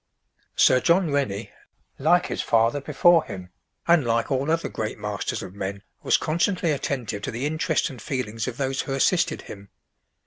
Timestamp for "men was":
5.53-6.17